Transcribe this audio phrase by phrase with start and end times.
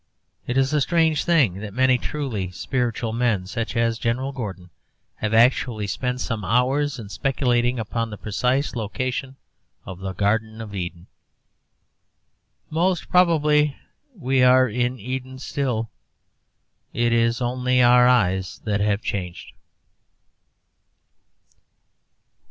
[0.47, 4.71] It is a strange thing that many truly spiritual men, such as General Gordon,
[5.17, 9.35] have actually spent some hours in speculating upon the precise location
[9.85, 11.05] of the Garden of Eden.
[12.71, 13.77] Most probably
[14.17, 15.91] we are in Eden still.
[16.93, 19.51] It is only our eyes that have changed.